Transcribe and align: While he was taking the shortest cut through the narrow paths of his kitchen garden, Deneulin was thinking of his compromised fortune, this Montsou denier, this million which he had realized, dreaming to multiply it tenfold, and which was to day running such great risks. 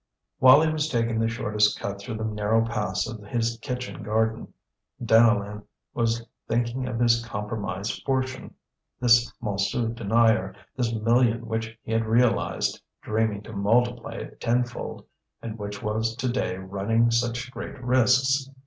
While 0.39 0.63
he 0.63 0.71
was 0.73 0.89
taking 0.89 1.19
the 1.19 1.27
shortest 1.27 1.79
cut 1.79 1.99
through 2.01 2.15
the 2.17 2.23
narrow 2.23 2.65
paths 2.65 3.07
of 3.07 3.21
his 3.23 3.59
kitchen 3.61 4.01
garden, 4.01 4.51
Deneulin 4.99 5.61
was 5.93 6.25
thinking 6.47 6.87
of 6.87 6.99
his 6.99 7.23
compromised 7.23 8.01
fortune, 8.03 8.55
this 8.99 9.31
Montsou 9.43 9.93
denier, 9.93 10.55
this 10.75 10.91
million 10.91 11.45
which 11.45 11.77
he 11.83 11.91
had 11.91 12.05
realized, 12.05 12.81
dreaming 13.03 13.43
to 13.43 13.53
multiply 13.53 14.13
it 14.15 14.41
tenfold, 14.41 15.05
and 15.39 15.59
which 15.59 15.83
was 15.83 16.15
to 16.15 16.27
day 16.27 16.57
running 16.57 17.11
such 17.11 17.51
great 17.51 17.79
risks. 17.79 18.49